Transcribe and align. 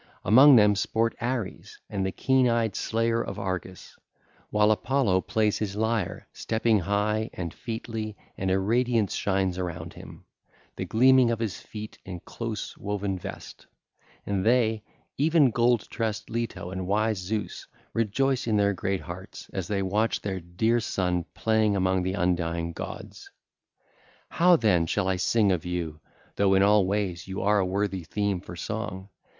Among 0.25 0.55
them 0.55 0.73
sport 0.75 1.15
Ares 1.21 1.77
and 1.87 2.03
the 2.03 2.11
keen 2.11 2.49
eyed 2.49 2.75
Slayer 2.75 3.21
of 3.21 3.37
Argus, 3.37 3.95
while 4.49 4.71
Apollo 4.71 5.21
plays 5.21 5.59
his 5.59 5.75
lyre 5.75 6.27
stepping 6.33 6.79
high 6.79 7.29
and 7.35 7.53
featly 7.53 8.17
and 8.35 8.49
a 8.49 8.57
radiance 8.57 9.13
shines 9.13 9.59
around 9.59 9.93
him, 9.93 10.25
the 10.75 10.85
gleaming 10.85 11.29
of 11.29 11.37
his 11.37 11.61
feet 11.61 11.99
and 12.03 12.25
close 12.25 12.75
woven 12.79 13.19
vest. 13.19 13.67
And 14.25 14.43
they, 14.43 14.81
even 15.19 15.51
gold 15.51 15.87
tressed 15.91 16.31
Leto 16.31 16.71
and 16.71 16.87
wise 16.87 17.19
Zeus, 17.19 17.67
rejoice 17.93 18.47
in 18.47 18.57
their 18.57 18.73
great 18.73 19.01
hearts 19.01 19.51
as 19.53 19.67
they 19.67 19.83
watch 19.83 20.21
their 20.21 20.39
dear 20.39 20.79
son 20.79 21.25
playing 21.35 21.75
among 21.75 22.01
the 22.01 22.13
undying 22.15 22.73
gods. 22.73 23.29
(ll. 24.31 24.57
207 24.57 24.87
228) 24.87 24.87
How 24.87 24.87
then 24.87 24.87
shall 24.87 25.07
I 25.07 25.17
sing 25.17 25.51
of 25.51 25.63
you—though 25.63 26.55
in 26.55 26.63
all 26.63 26.87
ways 26.87 27.27
you 27.27 27.43
are 27.43 27.59
a 27.59 27.63
worthy 27.63 28.03
theme 28.03 28.41
for 28.41 28.55
song? 28.55 29.09